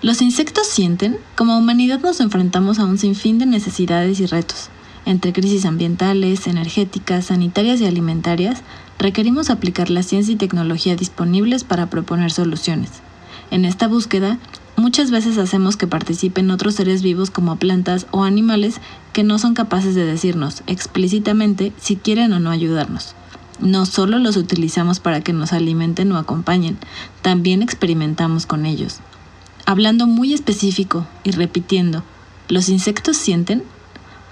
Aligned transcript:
¿Los 0.00 0.22
insectos 0.22 0.68
sienten? 0.68 1.18
Como 1.34 1.58
humanidad 1.58 1.98
nos 1.98 2.20
enfrentamos 2.20 2.78
a 2.78 2.84
un 2.84 2.98
sinfín 2.98 3.38
de 3.38 3.46
necesidades 3.46 4.20
y 4.20 4.26
retos. 4.26 4.68
Entre 5.06 5.32
crisis 5.32 5.64
ambientales, 5.64 6.46
energéticas, 6.46 7.26
sanitarias 7.26 7.80
y 7.80 7.86
alimentarias, 7.86 8.62
requerimos 9.00 9.50
aplicar 9.50 9.90
la 9.90 10.04
ciencia 10.04 10.34
y 10.34 10.36
tecnología 10.36 10.94
disponibles 10.94 11.64
para 11.64 11.90
proponer 11.90 12.30
soluciones. 12.30 12.90
En 13.50 13.64
esta 13.64 13.88
búsqueda, 13.88 14.38
muchas 14.76 15.10
veces 15.10 15.36
hacemos 15.36 15.76
que 15.76 15.88
participen 15.88 16.52
otros 16.52 16.76
seres 16.76 17.02
vivos 17.02 17.32
como 17.32 17.56
plantas 17.56 18.06
o 18.12 18.22
animales 18.22 18.80
que 19.12 19.24
no 19.24 19.40
son 19.40 19.54
capaces 19.54 19.96
de 19.96 20.04
decirnos 20.04 20.62
explícitamente 20.68 21.72
si 21.76 21.96
quieren 21.96 22.32
o 22.32 22.38
no 22.38 22.50
ayudarnos. 22.50 23.16
No 23.58 23.84
solo 23.84 24.20
los 24.20 24.36
utilizamos 24.36 25.00
para 25.00 25.22
que 25.22 25.32
nos 25.32 25.52
alimenten 25.52 26.12
o 26.12 26.18
acompañen, 26.18 26.78
también 27.20 27.62
experimentamos 27.62 28.46
con 28.46 28.64
ellos. 28.64 29.00
Hablando 29.68 30.06
muy 30.06 30.32
específico 30.32 31.06
y 31.24 31.32
repitiendo, 31.32 32.02
¿los 32.48 32.70
insectos 32.70 33.18
sienten? 33.18 33.62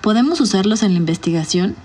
¿Podemos 0.00 0.40
usarlos 0.40 0.82
en 0.82 0.92
la 0.92 0.98
investigación? 0.98 1.76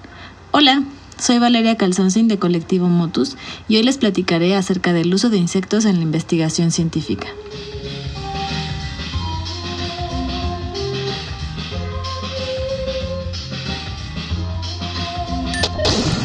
Hola, 0.51 0.83
soy 1.19 1.37
Valeria 1.37 1.75
Calzoncin 1.75 2.29
de 2.29 2.39
Colectivo 2.39 2.87
Motus 2.87 3.35
y 3.67 3.75
hoy 3.75 3.83
les 3.83 3.97
platicaré 3.97 4.55
acerca 4.55 4.93
del 4.93 5.13
uso 5.13 5.29
de 5.29 5.35
insectos 5.35 5.83
en 5.83 5.97
la 5.97 6.03
investigación 6.03 6.71
científica. 6.71 7.27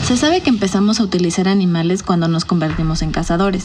Se 0.06 0.16
sabe 0.16 0.42
que 0.42 0.50
empezamos 0.50 1.00
a 1.00 1.02
utilizar 1.02 1.48
animales 1.48 2.04
cuando 2.04 2.28
nos 2.28 2.44
convertimos 2.44 3.02
en 3.02 3.10
cazadores. 3.10 3.64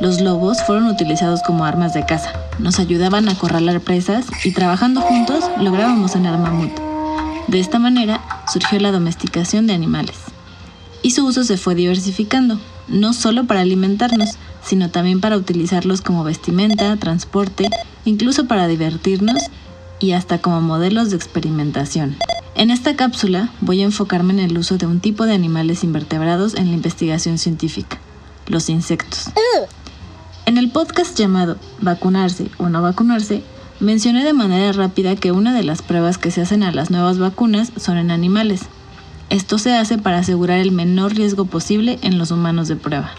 Los 0.00 0.22
lobos 0.22 0.62
fueron 0.62 0.86
utilizados 0.86 1.42
como 1.42 1.66
armas 1.66 1.92
de 1.92 2.06
caza, 2.06 2.32
nos 2.58 2.78
ayudaban 2.78 3.28
a 3.28 3.32
acorralar 3.32 3.80
presas 3.80 4.26
y 4.44 4.52
trabajando 4.52 5.02
juntos 5.02 5.44
lográbamos 5.60 6.12
cenar 6.12 6.38
mamut. 6.38 6.72
De 7.48 7.60
esta 7.60 7.78
manera 7.78 8.22
surgió 8.50 8.78
la 8.80 8.92
domesticación 8.92 9.66
de 9.66 9.74
animales. 9.74 10.16
Y 11.02 11.10
su 11.10 11.26
uso 11.26 11.44
se 11.44 11.58
fue 11.58 11.74
diversificando, 11.74 12.58
no 12.88 13.12
solo 13.12 13.44
para 13.44 13.60
alimentarnos, 13.60 14.38
sino 14.64 14.90
también 14.90 15.20
para 15.20 15.36
utilizarlos 15.36 16.00
como 16.00 16.24
vestimenta, 16.24 16.96
transporte, 16.96 17.68
incluso 18.06 18.46
para 18.46 18.68
divertirnos 18.68 19.50
y 19.98 20.12
hasta 20.12 20.38
como 20.38 20.62
modelos 20.62 21.10
de 21.10 21.16
experimentación. 21.16 22.16
En 22.54 22.70
esta 22.70 22.96
cápsula 22.96 23.50
voy 23.60 23.82
a 23.82 23.84
enfocarme 23.84 24.32
en 24.32 24.40
el 24.40 24.56
uso 24.56 24.78
de 24.78 24.86
un 24.86 25.00
tipo 25.00 25.26
de 25.26 25.34
animales 25.34 25.84
invertebrados 25.84 26.54
en 26.54 26.68
la 26.68 26.74
investigación 26.74 27.36
científica, 27.36 27.98
los 28.46 28.70
insectos. 28.70 29.30
En 30.50 30.58
el 30.58 30.68
podcast 30.68 31.16
llamado 31.16 31.58
Vacunarse 31.80 32.50
o 32.58 32.68
no 32.68 32.82
vacunarse, 32.82 33.44
mencioné 33.78 34.24
de 34.24 34.32
manera 34.32 34.72
rápida 34.72 35.14
que 35.14 35.30
una 35.30 35.54
de 35.54 35.62
las 35.62 35.80
pruebas 35.80 36.18
que 36.18 36.32
se 36.32 36.40
hacen 36.40 36.64
a 36.64 36.72
las 36.72 36.90
nuevas 36.90 37.20
vacunas 37.20 37.70
son 37.76 37.98
en 37.98 38.10
animales. 38.10 38.62
Esto 39.28 39.58
se 39.58 39.76
hace 39.76 39.96
para 39.96 40.18
asegurar 40.18 40.58
el 40.58 40.72
menor 40.72 41.14
riesgo 41.14 41.44
posible 41.44 42.00
en 42.02 42.18
los 42.18 42.32
humanos 42.32 42.66
de 42.66 42.74
prueba. 42.74 43.12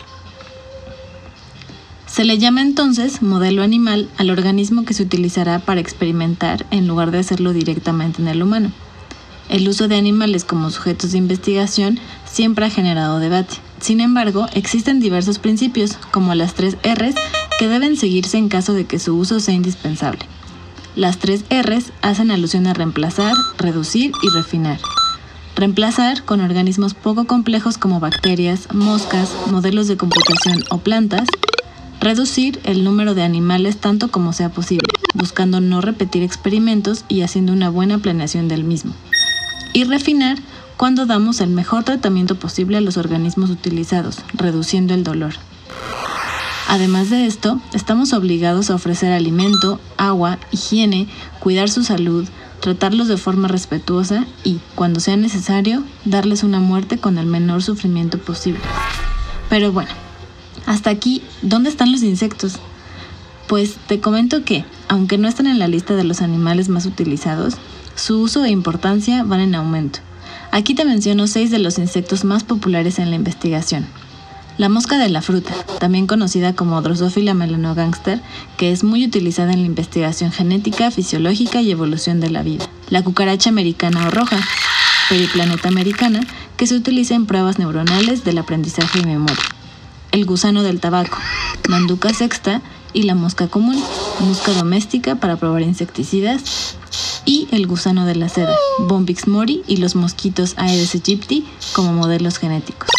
Se 2.05 2.25
le 2.25 2.37
llama 2.37 2.63
entonces 2.63 3.21
modelo 3.21 3.63
animal 3.63 4.09
al 4.17 4.29
organismo 4.29 4.83
que 4.83 4.93
se 4.93 5.03
utilizará 5.03 5.59
para 5.59 5.79
experimentar 5.79 6.65
en 6.69 6.85
lugar 6.85 7.11
de 7.11 7.19
hacerlo 7.19 7.53
directamente 7.53 8.21
en 8.21 8.27
el 8.27 8.43
humano. 8.43 8.73
El 9.47 9.69
uso 9.69 9.87
de 9.87 9.95
animales 9.95 10.43
como 10.43 10.69
sujetos 10.69 11.13
de 11.13 11.19
investigación 11.19 11.97
siempre 12.25 12.65
ha 12.65 12.69
generado 12.69 13.19
debate. 13.19 13.55
Sin 13.81 13.99
embargo, 13.99 14.47
existen 14.53 14.99
diversos 14.99 15.39
principios, 15.39 15.97
como 16.11 16.35
las 16.35 16.53
tres 16.53 16.77
Rs, 16.83 17.15
que 17.57 17.67
deben 17.67 17.97
seguirse 17.97 18.37
en 18.37 18.47
caso 18.47 18.73
de 18.73 18.85
que 18.85 18.99
su 18.99 19.17
uso 19.17 19.39
sea 19.39 19.55
indispensable. 19.55 20.25
Las 20.95 21.17
tres 21.17 21.45
Rs 21.49 21.91
hacen 22.03 22.29
alusión 22.29 22.67
a 22.67 22.73
reemplazar, 22.73 23.33
reducir 23.57 24.11
y 24.21 24.29
refinar. 24.35 24.79
Reemplazar 25.55 26.23
con 26.23 26.41
organismos 26.41 26.93
poco 26.93 27.25
complejos 27.25 27.77
como 27.77 27.99
bacterias, 27.99 28.71
moscas, 28.73 29.33
modelos 29.49 29.87
de 29.87 29.97
computación 29.97 30.63
o 30.69 30.77
plantas. 30.77 31.27
Reducir 31.99 32.59
el 32.63 32.83
número 32.83 33.15
de 33.15 33.23
animales 33.23 33.77
tanto 33.77 34.11
como 34.11 34.31
sea 34.31 34.49
posible, 34.49 34.87
buscando 35.13 35.59
no 35.59 35.81
repetir 35.81 36.23
experimentos 36.23 37.03
y 37.09 37.21
haciendo 37.21 37.51
una 37.51 37.69
buena 37.69 37.97
planeación 37.97 38.47
del 38.47 38.63
mismo. 38.63 38.93
Y 39.73 39.83
refinar 39.83 40.37
cuando 40.77 41.05
damos 41.05 41.41
el 41.41 41.49
mejor 41.49 41.83
tratamiento 41.83 42.35
posible 42.35 42.77
a 42.77 42.81
los 42.81 42.97
organismos 42.97 43.49
utilizados, 43.49 44.17
reduciendo 44.33 44.93
el 44.93 45.03
dolor. 45.03 45.33
Además 46.67 47.09
de 47.09 47.25
esto, 47.25 47.59
estamos 47.73 48.13
obligados 48.13 48.69
a 48.69 48.75
ofrecer 48.75 49.11
alimento, 49.11 49.79
agua, 49.97 50.39
higiene, 50.51 51.07
cuidar 51.39 51.69
su 51.69 51.83
salud, 51.83 52.27
tratarlos 52.61 53.07
de 53.07 53.17
forma 53.17 53.47
respetuosa 53.47 54.25
y, 54.43 54.59
cuando 54.73 54.99
sea 54.99 55.17
necesario, 55.17 55.83
darles 56.05 56.43
una 56.43 56.59
muerte 56.59 56.97
con 56.97 57.17
el 57.17 57.25
menor 57.25 57.61
sufrimiento 57.61 58.19
posible. 58.19 58.61
Pero 59.49 59.71
bueno, 59.71 59.91
hasta 60.65 60.89
aquí, 60.89 61.21
¿dónde 61.41 61.69
están 61.69 61.91
los 61.91 62.03
insectos? 62.03 62.55
Pues 63.47 63.75
te 63.87 63.99
comento 63.99 64.45
que, 64.45 64.63
aunque 64.87 65.17
no 65.17 65.27
están 65.27 65.47
en 65.47 65.59
la 65.59 65.67
lista 65.67 65.95
de 65.95 66.05
los 66.05 66.21
animales 66.21 66.69
más 66.69 66.85
utilizados, 66.85 67.55
su 68.01 68.19
uso 68.19 68.43
e 68.43 68.49
importancia 68.49 69.23
van 69.23 69.41
en 69.41 69.53
aumento. 69.53 69.99
Aquí 70.51 70.73
te 70.73 70.85
menciono 70.85 71.27
seis 71.27 71.51
de 71.51 71.59
los 71.59 71.77
insectos 71.77 72.23
más 72.23 72.43
populares 72.43 72.97
en 72.97 73.11
la 73.11 73.15
investigación. 73.15 73.85
La 74.57 74.69
mosca 74.69 74.97
de 74.97 75.07
la 75.07 75.21
fruta, 75.21 75.53
también 75.79 76.07
conocida 76.07 76.55
como 76.55 76.81
Drosophila 76.81 77.35
melanogangster, 77.35 78.19
que 78.57 78.71
es 78.71 78.83
muy 78.83 79.05
utilizada 79.05 79.53
en 79.53 79.61
la 79.61 79.67
investigación 79.67 80.31
genética, 80.31 80.89
fisiológica 80.89 81.61
y 81.61 81.69
evolución 81.69 82.19
de 82.19 82.31
la 82.31 82.41
vida. 82.41 82.65
La 82.89 83.03
cucaracha 83.03 83.51
americana 83.51 84.07
o 84.07 84.09
roja, 84.09 84.39
Periplaneta 85.07 85.67
americana, 85.67 86.21
que 86.57 86.65
se 86.65 86.75
utiliza 86.75 87.13
en 87.13 87.27
pruebas 87.27 87.59
neuronales 87.59 88.23
del 88.23 88.39
aprendizaje 88.39 88.99
y 88.99 89.05
memoria. 89.05 89.43
El 90.11 90.25
gusano 90.25 90.63
del 90.63 90.79
tabaco, 90.79 91.19
Manduca 91.69 92.11
sexta, 92.13 92.63
y 92.93 93.03
la 93.03 93.15
mosca 93.15 93.47
común, 93.47 93.81
mosca 94.19 94.53
doméstica 94.53 95.15
para 95.15 95.37
probar 95.37 95.61
insecticidas, 95.61 96.75
y 97.31 97.47
el 97.51 97.65
gusano 97.65 98.05
de 98.05 98.15
la 98.15 98.27
seda, 98.27 98.53
Bombix 98.89 99.25
mori 99.25 99.61
y 99.65 99.77
los 99.77 99.95
mosquitos 99.95 100.53
Aedes 100.57 100.93
aegypti 100.93 101.45
como 101.71 101.93
modelos 101.93 102.37
genéticos. 102.37 102.89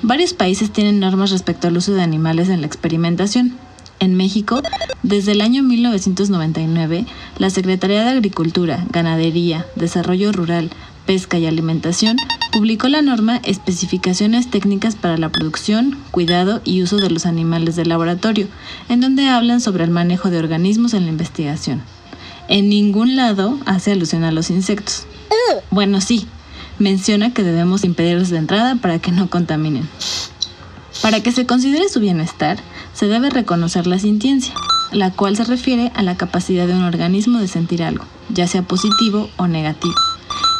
Varios 0.00 0.32
países 0.32 0.72
tienen 0.72 1.00
normas 1.00 1.32
respecto 1.32 1.68
al 1.68 1.76
uso 1.76 1.92
de 1.92 2.00
animales 2.00 2.48
en 2.48 2.62
la 2.62 2.66
experimentación. 2.66 3.54
En 4.00 4.14
México, 4.14 4.62
desde 5.02 5.32
el 5.32 5.42
año 5.42 5.62
1999, 5.62 7.04
la 7.36 7.50
Secretaría 7.50 8.04
de 8.04 8.10
Agricultura, 8.10 8.86
Ganadería, 8.90 9.66
Desarrollo 9.74 10.32
Rural, 10.32 10.70
Pesca 11.04 11.38
y 11.38 11.44
Alimentación 11.44 12.16
publicó 12.52 12.88
la 12.88 13.02
norma 13.02 13.36
Especificaciones 13.44 14.50
técnicas 14.50 14.96
para 14.96 15.18
la 15.18 15.28
producción, 15.28 15.98
cuidado 16.10 16.62
y 16.64 16.82
uso 16.82 16.96
de 16.96 17.10
los 17.10 17.26
animales 17.26 17.76
de 17.76 17.84
laboratorio, 17.84 18.48
en 18.88 19.02
donde 19.02 19.28
hablan 19.28 19.60
sobre 19.60 19.84
el 19.84 19.90
manejo 19.90 20.30
de 20.30 20.38
organismos 20.38 20.94
en 20.94 21.04
la 21.04 21.10
investigación. 21.10 21.82
En 22.48 22.68
ningún 22.68 23.16
lado 23.16 23.58
hace 23.66 23.92
alusión 23.92 24.24
a 24.24 24.32
los 24.32 24.50
insectos. 24.50 25.06
Bueno, 25.70 26.00
sí, 26.00 26.26
menciona 26.78 27.32
que 27.32 27.42
debemos 27.42 27.84
impedirlos 27.84 28.30
de 28.30 28.38
entrada 28.38 28.76
para 28.76 28.98
que 28.98 29.12
no 29.12 29.28
contaminen. 29.28 29.88
Para 31.02 31.20
que 31.20 31.32
se 31.32 31.46
considere 31.46 31.88
su 31.88 32.00
bienestar, 32.00 32.58
se 32.92 33.06
debe 33.06 33.30
reconocer 33.30 33.86
la 33.86 33.98
sintiencia, 33.98 34.54
la 34.92 35.10
cual 35.10 35.36
se 35.36 35.44
refiere 35.44 35.92
a 35.94 36.02
la 36.02 36.16
capacidad 36.16 36.66
de 36.66 36.74
un 36.74 36.84
organismo 36.84 37.38
de 37.38 37.48
sentir 37.48 37.82
algo, 37.82 38.04
ya 38.30 38.46
sea 38.46 38.62
positivo 38.62 39.28
o 39.36 39.46
negativo. 39.46 39.94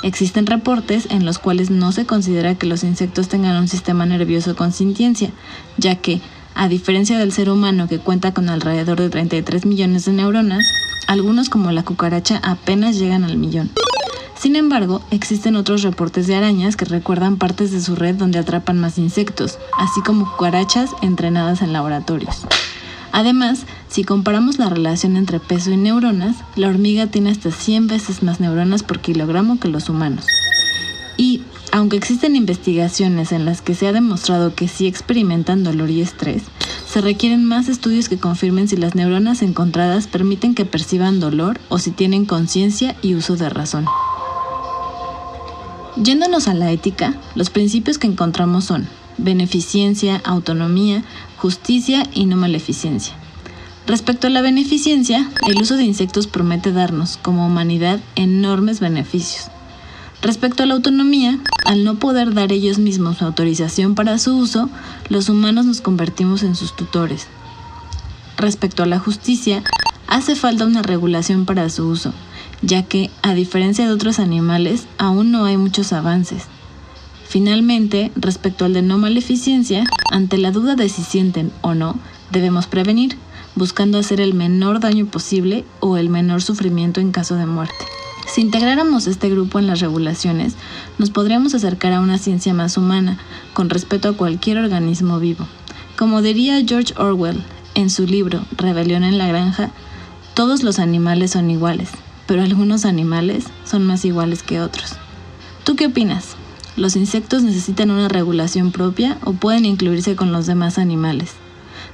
Existen 0.03 0.47
reportes 0.47 1.09
en 1.11 1.25
los 1.25 1.39
cuales 1.39 1.71
no 1.71 1.91
se 1.91 2.07
considera 2.07 2.55
que 2.55 2.67
los 2.67 2.85
insectos 2.85 3.29
tengan 3.29 3.57
un 3.57 3.69
sistema 3.69 4.07
nervioso 4.07 4.55
con 4.55 4.73
sintiencia, 4.73 5.31
ya 5.79 5.97
que, 5.97 6.21
a 6.57 6.69
diferencia 6.69 7.19
del 7.19 7.33
ser 7.33 7.51
humano 7.51 7.87
que 7.87 7.99
cuenta 7.99 8.33
con 8.33 8.49
alrededor 8.49 8.99
de 8.99 9.11
33 9.11 9.67
millones 9.67 10.07
de 10.07 10.13
neuronas, 10.13 10.67
algunos 11.07 11.51
como 11.51 11.71
la 11.71 11.85
cucaracha 11.85 12.41
apenas 12.43 12.99
llegan 12.99 13.25
al 13.25 13.37
millón. 13.37 13.71
Sin 14.39 14.57
embargo, 14.57 15.03
existen 15.11 15.55
otros 15.55 15.83
reportes 15.83 16.27
de 16.27 16.35
arañas 16.35 16.77
que 16.77 16.87
recuerdan 16.87 17.37
partes 17.37 17.73
de 17.73 17.81
su 17.83 17.95
red 17.95 18.15
donde 18.15 18.39
atrapan 18.39 18.81
más 18.81 18.97
insectos, 18.97 19.59
así 19.79 20.01
como 20.01 20.31
cucarachas 20.31 20.91
entrenadas 21.03 21.61
en 21.61 21.75
laboratorios. 21.75 22.47
Además, 23.13 23.67
si 23.89 24.05
comparamos 24.05 24.59
la 24.59 24.71
relación 24.71 25.17
entre 25.17 25.41
peso 25.41 25.71
y 25.71 25.77
neuronas, 25.77 26.37
la 26.55 26.69
hormiga 26.69 27.07
tiene 27.07 27.31
hasta 27.31 27.51
100 27.51 27.87
veces 27.87 28.23
más 28.23 28.41
neuronas 28.41 28.83
por 28.83 29.01
kilogramo 29.01 29.61
que 29.61 29.69
los 29.69 29.91
humanos. 29.91 30.27
Y, 31.19 31.43
aunque 31.77 31.99
existen 31.99 32.37
investigaciones 32.37 33.33
en 33.33 33.45
las 33.45 33.61
que 33.61 33.75
se 33.75 33.87
ha 33.87 33.93
demostrado 33.93 34.55
que 34.55 34.67
sí 34.67 34.87
experimentan 34.87 35.63
dolor 35.63 35.91
y 35.91 36.01
estrés, 36.01 36.45
se 36.89 37.03
requieren 37.03 37.45
más 37.45 37.69
estudios 37.69 38.09
que 38.09 38.17
confirmen 38.17 38.67
si 38.67 38.79
las 38.79 38.95
neuronas 38.95 39.43
encontradas 39.43 40.07
permiten 40.07 40.55
que 40.55 40.65
perciban 40.65 41.21
dolor 41.21 41.61
o 41.69 41.79
si 41.79 41.91
tienen 41.91 42.25
conciencia 42.25 42.97
y 43.03 43.15
uso 43.15 43.37
de 43.37 43.51
razón. 43.51 43.85
Yéndonos 46.03 46.49
a 46.49 46.55
la 46.55 46.73
ética, 46.73 47.15
los 47.35 47.51
principios 47.51 47.99
que 47.99 48.07
encontramos 48.07 48.65
son 48.65 48.89
beneficencia, 49.19 50.23
autonomía, 50.25 51.05
justicia 51.37 52.05
y 52.15 52.25
no 52.25 52.39
maleficencia. 52.39 53.15
Respecto 53.87 54.29
a 54.29 54.31
la 54.31 54.41
beneficencia, 54.41 55.31
el 55.47 55.61
uso 55.61 55.77
de 55.77 55.85
insectos 55.85 56.27
promete 56.27 56.73
darnos, 56.73 57.19
como 57.19 57.47
humanidad, 57.47 58.01
enormes 58.15 58.81
beneficios. 58.81 59.51
Respecto 60.23 60.63
a 60.63 60.67
la 60.67 60.75
autonomía, 60.75 61.39
al 61.65 61.85
no 61.85 61.97
poder 61.97 62.33
dar 62.33 62.51
ellos 62.51 62.79
mismos 62.79 63.23
autorización 63.23 63.95
para 63.95 64.19
su 64.19 64.37
uso, 64.37 64.71
los 65.09 65.29
humanos 65.29 65.67
nos 65.67 65.81
convertimos 65.81 66.43
en 66.43 66.55
sus 66.57 66.75
tutores. 66.75 67.27
Respecto 68.37 68.83
a 68.83 68.87
la 68.87 68.99
justicia, 68.99 69.63
hace 70.09 70.35
falta 70.35 70.67
una 70.67 70.83
regulación 70.83 71.45
para 71.45 71.69
su 71.69 71.87
uso, 71.87 72.13
ya 72.63 72.83
que, 72.83 73.11
a 73.23 73.35
diferencia 73.35 73.87
de 73.87 73.93
otros 73.93 74.19
animales, 74.19 74.87
aún 74.99 75.31
no 75.31 75.45
hay 75.45 75.59
muchos 75.59 75.93
avances. 75.93 76.45
Finalmente, 77.29 78.13
respecto 78.17 78.65
al 78.65 78.73
de 78.73 78.83
no 78.83 78.99
maleficencia, 78.99 79.85
ante 80.11 80.39
la 80.39 80.51
duda 80.51 80.77
de 80.77 80.89
si 80.89 81.03
sienten 81.03 81.53
o 81.61 81.75
no, 81.75 81.97
debemos 82.31 82.67
prevenir, 82.67 83.17
buscando 83.55 83.99
hacer 83.99 84.21
el 84.21 84.33
menor 84.33 84.81
daño 84.81 85.07
posible 85.07 85.65
o 85.81 85.97
el 85.97 86.09
menor 86.09 86.43
sufrimiento 86.43 87.01
en 87.01 87.13
caso 87.13 87.37
de 87.37 87.47
muerte. 87.47 87.85
Si 88.27 88.41
integráramos 88.41 89.07
este 89.07 89.31
grupo 89.31 89.59
en 89.59 89.67
las 89.67 89.81
regulaciones, 89.81 90.55
nos 90.99 91.11
podríamos 91.11 91.55
acercar 91.55 91.93
a 91.93 92.01
una 92.01 92.19
ciencia 92.19 92.53
más 92.55 92.77
humana, 92.77 93.19
con 93.55 93.71
respeto 93.71 94.09
a 94.09 94.17
cualquier 94.17 94.59
organismo 94.59 95.21
vivo. 95.21 95.47
Como 95.97 96.23
diría 96.23 96.63
George 96.67 96.93
Orwell 96.99 97.43
en 97.75 97.89
su 97.89 98.07
libro 98.07 98.45
Rebelión 98.57 99.05
en 99.05 99.17
la 99.17 99.29
Granja, 99.29 99.71
todos 100.35 100.63
los 100.63 100.79
animales 100.79 101.31
son 101.31 101.51
iguales, 101.51 101.91
pero 102.27 102.43
algunos 102.43 102.85
animales 102.85 103.45
son 103.65 103.87
más 103.87 104.05
iguales 104.05 104.43
que 104.43 104.61
otros. 104.61 104.97
¿Tú 105.65 105.77
qué 105.77 105.87
opinas? 105.87 106.37
¿Los 106.77 106.97
insectos 106.97 107.43
necesitan 107.43 107.91
una 107.91 108.09
regulación 108.09 108.71
propia 108.71 109.17
o 109.25 109.33
pueden 109.33 109.65
incluirse 109.65 110.15
con 110.15 110.33
los 110.33 110.47
demás 110.47 110.79
animales? 110.79 111.33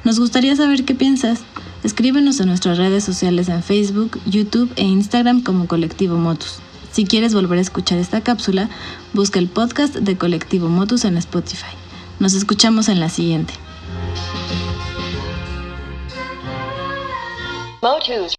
Nos 0.02 0.18
gustaría 0.18 0.56
saber 0.56 0.84
qué 0.84 0.94
piensas. 0.94 1.44
Escríbenos 1.84 2.38
en 2.38 2.46
nuestras 2.46 2.78
redes 2.78 3.02
sociales 3.02 3.48
en 3.48 3.62
Facebook, 3.62 4.20
YouTube 4.24 4.72
e 4.76 4.82
Instagram 4.82 5.42
como 5.42 5.66
Colectivo 5.66 6.16
Motus. 6.16 6.60
Si 6.92 7.06
quieres 7.06 7.34
volver 7.34 7.58
a 7.58 7.62
escuchar 7.62 7.98
esta 7.98 8.20
cápsula, 8.20 8.68
busca 9.12 9.40
el 9.40 9.48
podcast 9.48 9.96
de 9.96 10.16
Colectivo 10.16 10.68
Motus 10.68 11.04
en 11.04 11.16
Spotify. 11.16 11.74
Nos 12.20 12.34
escuchamos 12.34 12.88
en 12.88 13.00
la 13.00 13.08
siguiente. 13.08 13.54
Motus. 17.82 18.30